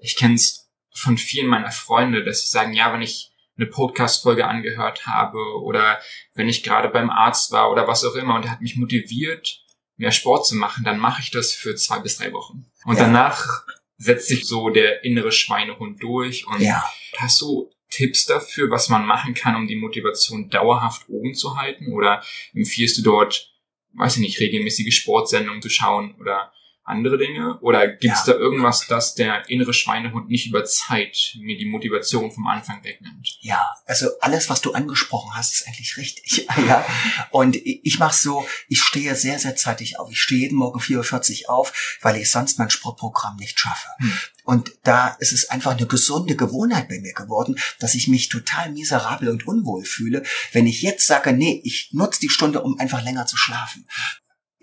[0.00, 4.46] ich kenne es von vielen meiner Freunde, dass sie sagen, ja, wenn ich eine Podcast-Folge
[4.46, 6.00] angehört habe oder
[6.34, 9.64] wenn ich gerade beim Arzt war oder was auch immer und er hat mich motiviert,
[9.96, 12.66] mehr Sport zu machen, dann mache ich das für zwei bis drei Wochen.
[12.84, 13.04] Und ja.
[13.04, 13.64] danach
[13.96, 16.84] setzt sich so der innere Schweinehund durch und ja.
[17.16, 21.92] hast du Tipps dafür, was man machen kann, um die Motivation dauerhaft oben zu halten?
[21.92, 23.52] Oder empfiehlst du dort,
[23.92, 26.52] weiß ich nicht, regelmäßige Sportsendungen zu schauen oder
[26.84, 27.58] andere Dinge?
[27.60, 28.34] Oder gibt es ja.
[28.34, 33.38] da irgendwas, dass der innere Schweinehund nicht über Zeit mir die Motivation vom Anfang wegnimmt?
[33.40, 36.46] Ja, also alles, was du angesprochen hast, ist eigentlich richtig.
[36.68, 36.84] ja.
[37.30, 40.10] Und ich mache so, ich stehe sehr, sehr zeitig auf.
[40.10, 43.88] Ich stehe jeden Morgen 4.40 Uhr auf, weil ich sonst mein Sportprogramm nicht schaffe.
[43.98, 44.12] Hm.
[44.44, 48.70] Und da ist es einfach eine gesunde Gewohnheit bei mir geworden, dass ich mich total
[48.72, 53.02] miserabel und unwohl fühle, wenn ich jetzt sage, nee, ich nutze die Stunde, um einfach
[53.02, 53.86] länger zu schlafen.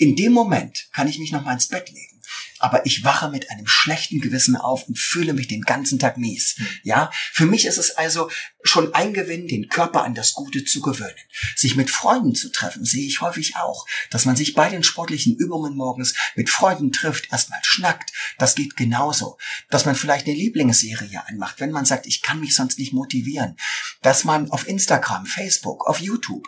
[0.02, 2.24] In dem Moment kann ich mich noch mal ins Bett legen.
[2.58, 6.56] aber ich wache mit einem schlechten Gewissen auf und fühle mich den ganzen Tag mies.
[6.58, 6.68] Mhm.
[6.84, 8.30] Ja, für mich ist es also
[8.64, 11.14] schon ein Gewinn, den Körper an das Gute zu gewöhnen.
[11.56, 15.36] Sich mit Freunden zu treffen, sehe ich häufig auch, dass man sich bei den sportlichen
[15.36, 18.12] Übungen morgens mit Freunden trifft, erstmal schnackt.
[18.40, 19.38] Das geht genauso.
[19.70, 23.56] Dass man vielleicht eine Lieblingsserie anmacht, wenn man sagt, ich kann mich sonst nicht motivieren.
[24.02, 26.48] Dass man auf Instagram, Facebook, auf YouTube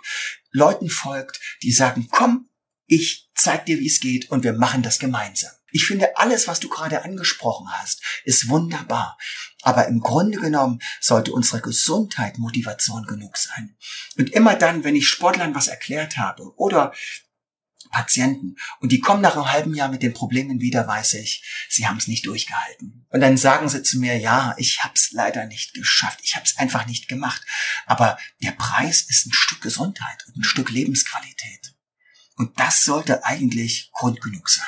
[0.52, 2.50] Leuten folgt, die sagen, komm,
[2.86, 5.52] ich zeig dir, wie es geht und wir machen das gemeinsam.
[5.72, 9.18] Ich finde, alles, was du gerade angesprochen hast, ist wunderbar.
[9.64, 13.76] Aber im Grunde genommen sollte unsere Gesundheit Motivation genug sein.
[14.18, 16.94] Und immer dann, wenn ich Sportlern was erklärt habe oder
[17.94, 21.88] Patienten und die kommen nach einem halben Jahr mit den Problemen wieder, weiß ich, sie
[21.88, 23.06] haben es nicht durchgehalten.
[23.10, 26.46] Und dann sagen sie zu mir, ja, ich habe es leider nicht geschafft, ich habe
[26.46, 27.42] es einfach nicht gemacht.
[27.86, 31.73] Aber der Preis ist ein Stück Gesundheit und ein Stück Lebensqualität.
[32.38, 34.66] Und das sollte eigentlich Grund genug sein.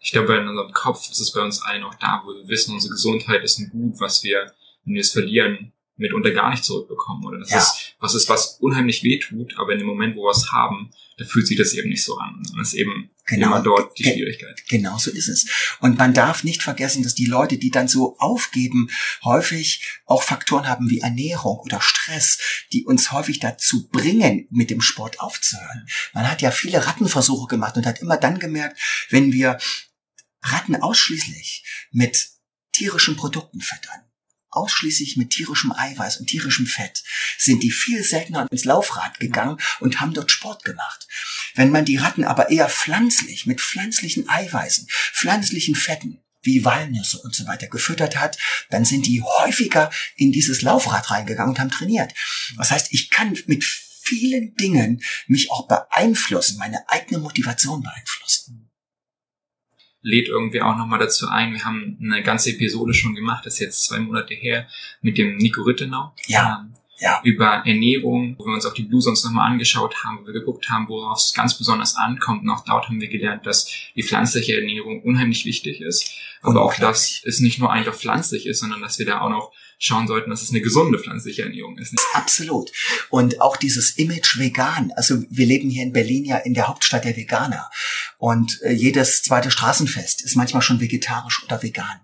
[0.00, 2.72] Ich glaube, in unserem Kopf ist es bei uns allen auch da, wo wir wissen,
[2.72, 4.52] unsere Gesundheit ist ein Gut, was wir,
[4.84, 7.26] wenn wir es verlieren, mitunter gar nicht zurückbekommen.
[7.26, 7.58] Oder das ja.
[7.58, 10.90] ist was ist, was unheimlich weh tut, aber in dem Moment, wo wir es haben,
[11.18, 12.42] da fühlt sich das eben nicht so an.
[12.56, 14.64] Das ist eben genau, immer dort die ge Schwierigkeit.
[14.68, 15.46] Genau so ist es.
[15.80, 18.90] Und man darf nicht vergessen, dass die Leute, die dann so aufgeben,
[19.22, 22.38] häufig auch Faktoren haben wie Ernährung oder Stress,
[22.72, 25.86] die uns häufig dazu bringen, mit dem Sport aufzuhören.
[26.12, 29.58] Man hat ja viele Rattenversuche gemacht und hat immer dann gemerkt, wenn wir
[30.42, 32.30] Ratten ausschließlich mit
[32.72, 34.07] tierischen Produkten füttern,
[34.58, 37.02] ausschließlich mit tierischem Eiweiß und tierischem Fett,
[37.38, 41.06] sind die viel seltener ins Laufrad gegangen und haben dort Sport gemacht.
[41.54, 47.34] Wenn man die Ratten aber eher pflanzlich, mit pflanzlichen Eiweißen, pflanzlichen Fetten, wie Walnüsse und
[47.34, 48.38] so weiter gefüttert hat,
[48.70, 52.12] dann sind die häufiger in dieses Laufrad reingegangen und haben trainiert.
[52.56, 58.67] Das heißt, ich kann mit vielen Dingen mich auch beeinflussen, meine eigene Motivation beeinflussen
[60.02, 61.52] lädt irgendwie auch nochmal dazu ein.
[61.52, 64.66] Wir haben eine ganze Episode schon gemacht, das ist jetzt zwei Monate her,
[65.02, 66.14] mit dem Nico Rittenau.
[66.26, 66.60] Ja.
[66.64, 67.20] Ähm, ja.
[67.22, 70.68] über Ernährung, wo wir uns auch die Blues uns nochmal angeschaut haben, wo wir geguckt
[70.68, 72.42] haben, worauf es ganz besonders ankommt.
[72.42, 76.10] Und auch dort haben wir gelernt, dass die pflanzliche Ernährung unheimlich wichtig ist.
[76.42, 79.52] Aber auch, dass es nicht nur einfach pflanzlich ist, sondern dass wir da auch noch
[79.78, 81.94] schauen sollten, dass es eine gesunde pflanzliche Ernährung ist.
[82.12, 82.70] Absolut.
[83.10, 84.92] Und auch dieses Image vegan.
[84.96, 87.70] Also wir leben hier in Berlin ja in der Hauptstadt der Veganer.
[88.18, 92.00] Und äh, jedes zweite Straßenfest ist manchmal schon vegetarisch oder vegan.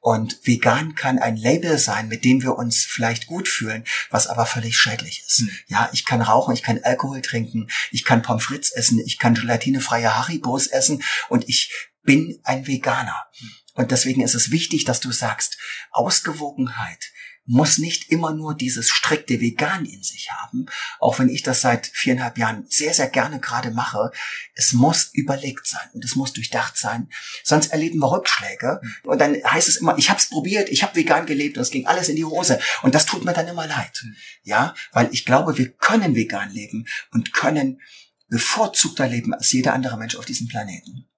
[0.00, 4.46] Und vegan kann ein Label sein, mit dem wir uns vielleicht gut fühlen, was aber
[4.46, 5.40] völlig schädlich ist.
[5.40, 5.50] Hm.
[5.66, 9.34] Ja, ich kann rauchen, ich kann Alkohol trinken, ich kann Pommes frites essen, ich kann
[9.34, 11.72] gelatinefreie Haribos essen und ich
[12.04, 13.26] bin ein Veganer.
[13.38, 13.50] Hm.
[13.78, 15.56] Und deswegen ist es wichtig, dass du sagst,
[15.92, 17.12] Ausgewogenheit
[17.46, 20.66] muss nicht immer nur dieses strikte Vegan in sich haben,
[20.98, 24.10] auch wenn ich das seit viereinhalb Jahren sehr, sehr gerne gerade mache.
[24.54, 27.08] Es muss überlegt sein und es muss durchdacht sein,
[27.44, 29.10] sonst erleben wir Rückschläge mhm.
[29.10, 31.70] und dann heißt es immer, ich habe es probiert, ich habe vegan gelebt und es
[31.70, 34.02] ging alles in die Hose und das tut mir dann immer leid.
[34.02, 34.16] Mhm.
[34.42, 37.80] Ja, weil ich glaube, wir können vegan leben und können
[38.26, 41.08] bevorzugter leben als jeder andere Mensch auf diesem Planeten.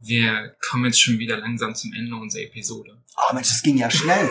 [0.00, 3.02] Wir kommen jetzt schon wieder langsam zum Ende unserer Episode.
[3.16, 4.30] Oh Mensch, das ging ja schnell.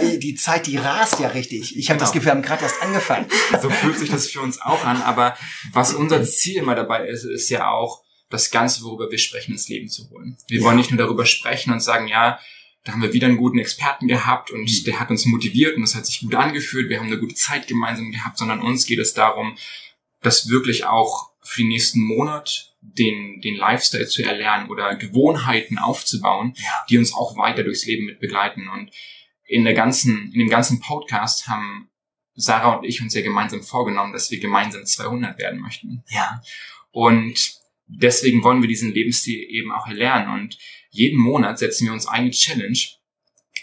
[0.00, 1.76] Ich, die Zeit, die rast ja richtig.
[1.76, 2.06] Ich habe genau.
[2.06, 3.26] das Gefühl, wir haben gerade erst angefangen.
[3.60, 5.02] So fühlt sich das für uns auch an.
[5.02, 5.36] Aber
[5.72, 9.68] was unser Ziel immer dabei ist, ist ja auch, das Ganze, worüber wir sprechen, ins
[9.68, 10.36] Leben zu holen.
[10.48, 10.64] Wir ja.
[10.64, 12.38] wollen nicht nur darüber sprechen und sagen, ja,
[12.84, 14.84] da haben wir wieder einen guten Experten gehabt und mhm.
[14.84, 16.88] der hat uns motiviert und das hat sich gut angefühlt.
[16.88, 19.56] Wir haben eine gute Zeit gemeinsam gehabt, sondern uns geht es darum,
[20.22, 26.54] das wirklich auch für den nächsten Monat den, den Lifestyle zu erlernen oder Gewohnheiten aufzubauen,
[26.56, 26.84] ja.
[26.88, 28.68] die uns auch weiter durchs Leben mit begleiten.
[28.68, 28.90] Und
[29.44, 31.90] in der ganzen, in dem ganzen Podcast haben
[32.34, 36.04] Sarah und ich uns ja gemeinsam vorgenommen, dass wir gemeinsam 200 werden möchten.
[36.08, 36.40] Ja.
[36.90, 37.54] Und
[37.86, 40.40] deswegen wollen wir diesen Lebensstil eben auch erlernen.
[40.40, 40.58] Und
[40.90, 42.78] jeden Monat setzen wir uns eine Challenge,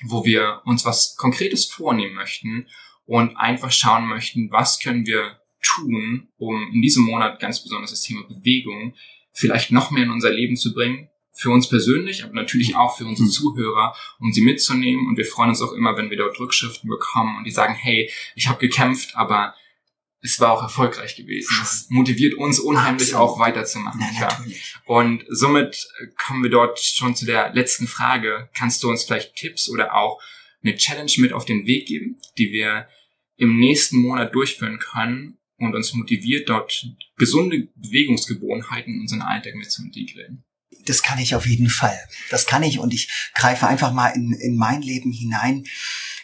[0.04, 2.68] wo wir uns was Konkretes vornehmen möchten
[3.06, 8.02] und einfach schauen möchten, was können wir tun, um in diesem Monat ganz besonders das
[8.02, 8.94] Thema Bewegung
[9.34, 11.10] vielleicht noch mehr in unser Leben zu bringen.
[11.38, 15.06] Für uns persönlich, aber natürlich auch für unsere Zuhörer, um sie mitzunehmen.
[15.06, 18.10] Und wir freuen uns auch immer, wenn wir dort Rückschriften bekommen und die sagen, hey,
[18.36, 19.54] ich habe gekämpft, aber
[20.22, 21.54] es war auch erfolgreich gewesen.
[21.60, 23.30] Das motiviert uns unheimlich Absolut.
[23.30, 24.02] auch weiterzumachen.
[24.18, 24.46] Ja,
[24.86, 28.50] Und somit kommen wir dort schon zu der letzten Frage.
[28.58, 30.22] Kannst du uns vielleicht Tipps oder auch
[30.64, 32.88] eine Challenge mit auf den Weg geben, die wir
[33.36, 36.88] im nächsten Monat durchführen können, und uns motiviert, dort
[37.18, 40.44] gesunde Bewegungsgewohnheiten in unseren Alltag mit zu integrieren.
[40.86, 41.98] Das kann ich auf jeden Fall.
[42.30, 45.66] Das kann ich und ich greife einfach mal in, in mein Leben hinein.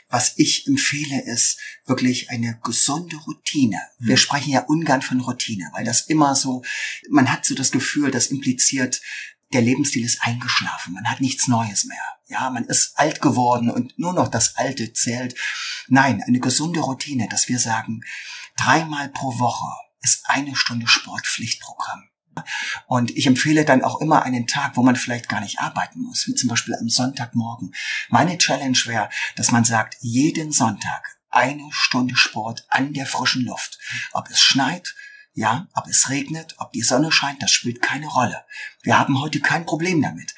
[0.09, 3.79] Was ich empfehle, ist wirklich eine gesunde Routine.
[3.97, 4.17] Wir mhm.
[4.17, 6.63] sprechen ja ungern von Routine, weil das immer so,
[7.09, 9.01] man hat so das Gefühl, das impliziert,
[9.53, 10.93] der Lebensstil ist eingeschlafen.
[10.93, 12.03] Man hat nichts Neues mehr.
[12.27, 15.35] Ja, man ist alt geworden und nur noch das Alte zählt.
[15.87, 18.01] Nein, eine gesunde Routine, dass wir sagen,
[18.63, 19.67] dreimal pro Woche
[20.01, 22.09] ist eine Stunde Sportpflichtprogramm.
[22.87, 26.27] Und ich empfehle dann auch immer einen Tag, wo man vielleicht gar nicht arbeiten muss,
[26.27, 27.73] wie zum Beispiel am Sonntagmorgen.
[28.09, 33.79] Meine Challenge wäre, dass man sagt, jeden Sonntag eine Stunde Sport an der frischen Luft.
[34.13, 34.95] Ob es schneit,
[35.33, 38.43] ja, ob es regnet, ob die Sonne scheint, das spielt keine Rolle.
[38.81, 40.33] Wir haben heute kein Problem damit.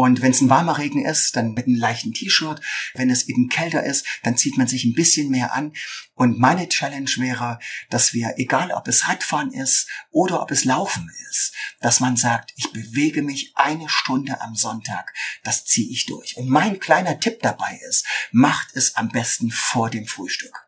[0.00, 2.60] Und wenn es ein warmer Regen ist, dann mit einem leichten T-Shirt.
[2.94, 5.72] Wenn es eben kälter ist, dann zieht man sich ein bisschen mehr an.
[6.14, 7.58] Und meine Challenge wäre,
[7.90, 12.52] dass wir, egal ob es Radfahren ist oder ob es Laufen ist, dass man sagt,
[12.54, 15.12] ich bewege mich eine Stunde am Sonntag.
[15.42, 16.36] Das ziehe ich durch.
[16.36, 20.67] Und mein kleiner Tipp dabei ist, macht es am besten vor dem Frühstück.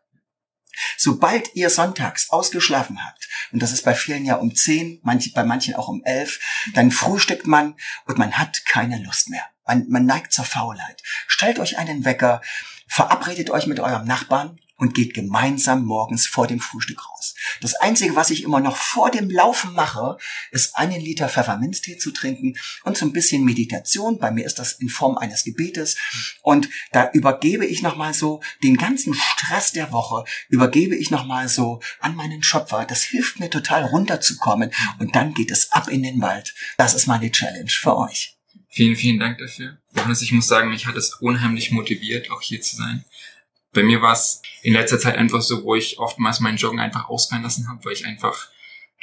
[0.97, 5.43] Sobald ihr sonntags ausgeschlafen habt, und das ist bei vielen ja um zehn, manche, bei
[5.43, 6.39] manchen auch um elf,
[6.73, 9.43] dann frühstückt man und man hat keine Lust mehr.
[9.65, 11.01] Man, man neigt zur Faulheit.
[11.27, 12.41] Stellt euch einen Wecker,
[12.87, 17.35] verabredet euch mit eurem Nachbarn und geht gemeinsam morgens vor dem Frühstück raus.
[17.61, 20.17] Das Einzige, was ich immer noch vor dem Laufen mache,
[20.49, 24.17] ist einen Liter Pfefferminztee zu trinken und so ein bisschen Meditation.
[24.17, 25.97] Bei mir ist das in Form eines Gebetes.
[26.41, 31.79] Und da übergebe ich nochmal so den ganzen Stress der Woche, übergebe ich nochmal so
[31.99, 32.83] an meinen Schöpfer.
[32.85, 34.71] Das hilft mir total runterzukommen.
[34.97, 36.55] Und dann geht es ab in den Wald.
[36.77, 38.35] Das ist meine Challenge für euch.
[38.69, 39.77] Vielen, vielen Dank dafür.
[39.95, 43.05] Johannes, ich muss sagen, mich hat es unheimlich motiviert, auch hier zu sein.
[43.73, 47.07] Bei mir war es in letzter Zeit einfach so, wo ich oftmals meinen Joggen einfach
[47.09, 48.49] ausfallen lassen habe, weil ich einfach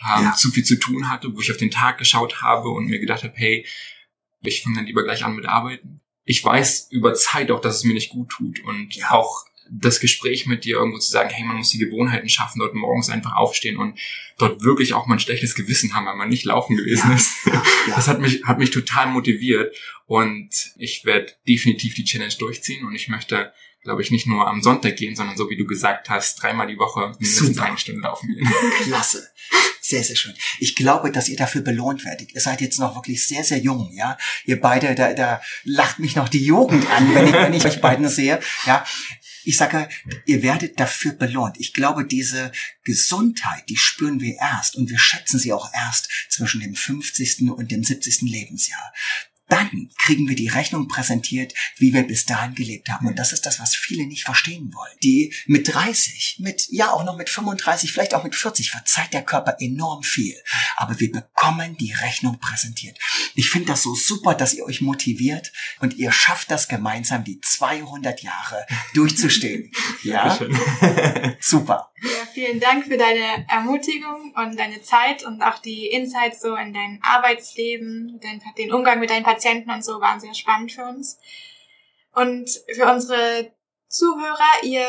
[0.01, 0.35] ähm, ja.
[0.35, 3.25] zu viel zu tun hatte, wo ich auf den Tag geschaut habe und mir gedacht
[3.25, 3.67] habe, hey,
[4.43, 6.01] ich fange dann lieber gleich an mit Arbeiten.
[6.25, 9.11] Ich weiß über Zeit auch, dass es mir nicht gut tut und ja.
[9.11, 12.75] auch das Gespräch mit dir irgendwo zu sagen, hey, man muss die Gewohnheiten schaffen, dort
[12.75, 13.99] morgens einfach aufstehen und
[14.39, 17.47] dort wirklich auch mal ein schlechtes Gewissen haben, weil man nicht laufen gewesen ja, ist.
[17.47, 17.63] Ja, ja.
[17.97, 19.75] Das hat mich, hat mich total motiviert
[20.07, 23.53] und ich werde definitiv die Challenge durchziehen und ich möchte
[23.83, 26.79] glaube ich, nicht nur am Sonntag gehen, sondern so wie du gesagt hast, dreimal die
[26.79, 27.63] Woche mindestens Super.
[27.63, 28.47] eine Stunde laufen gehen.
[28.83, 29.29] Klasse.
[29.89, 30.35] Sehr, sehr schön.
[30.59, 32.35] Ich glaube, dass ihr dafür belohnt werdet.
[32.35, 34.19] Ihr seid jetzt noch wirklich sehr, sehr jung, ja.
[34.45, 37.81] Ihr beide, da, da lacht mich noch die Jugend an, wenn ich, wenn ich euch
[37.81, 38.85] beiden sehe, ja.
[39.45, 39.89] Ich sage,
[40.27, 41.57] ihr werdet dafür belohnt.
[41.59, 42.53] Ich glaube, diese
[42.85, 47.49] Gesundheit, die spüren wir erst und wir schätzen sie auch erst zwischen dem 50.
[47.49, 48.21] und dem 70.
[48.31, 48.93] Lebensjahr
[49.49, 53.07] dann kriegen wir die Rechnung präsentiert, wie wir bis dahin gelebt haben.
[53.07, 54.97] Und das ist das, was viele nicht verstehen wollen.
[55.03, 59.23] Die mit 30, mit, ja, auch noch mit 35, vielleicht auch mit 40 verzeiht der
[59.23, 60.37] Körper enorm viel.
[60.77, 62.99] Aber wir bekommen die Rechnung präsentiert.
[63.35, 67.41] Ich finde das so super, dass ihr euch motiviert und ihr schafft das gemeinsam, die
[67.41, 69.71] 200 Jahre durchzustehen.
[70.03, 70.39] ja?
[71.41, 71.91] super.
[72.03, 76.73] Ja, vielen Dank für deine Ermutigung und deine Zeit und auch die Insights so in
[76.73, 81.19] dein Arbeitsleben, den, den Umgang mit deinen Patienten und so waren sehr spannend für uns.
[82.13, 83.53] Und für unsere
[83.89, 84.87] Zuhörer, ihr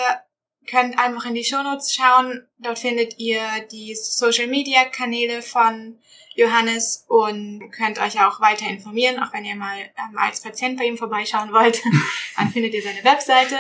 [0.67, 2.47] könnt einfach in die Shownotes schauen.
[2.59, 3.41] Dort findet ihr
[3.71, 5.99] die Social Media Kanäle von
[6.35, 10.85] Johannes und könnt euch auch weiter informieren, auch wenn ihr mal ähm, als Patient bei
[10.85, 11.81] ihm vorbeischauen wollt,
[12.37, 13.57] dann findet ihr seine Webseite.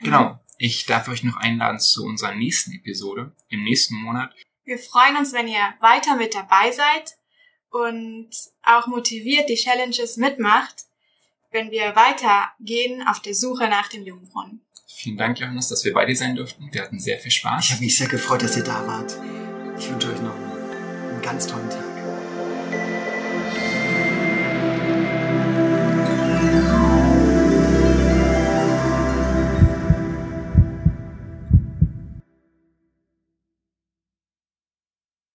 [0.00, 0.41] Genau.
[0.64, 4.32] Ich darf euch noch einladen zu unserer nächsten Episode im nächsten Monat.
[4.64, 7.16] Wir freuen uns, wenn ihr weiter mit dabei seid
[7.70, 8.30] und
[8.62, 10.84] auch motiviert die Challenges mitmacht,
[11.50, 14.60] wenn wir weitergehen auf der Suche nach dem Jungbrunnen.
[14.86, 16.68] Vielen Dank, Johannes, dass wir bei dir sein durften.
[16.70, 17.64] Wir hatten sehr viel Spaß.
[17.64, 19.18] Ich habe mich sehr gefreut, dass ihr da wart.
[19.76, 21.91] Ich wünsche euch noch einen, einen ganz tollen Tag.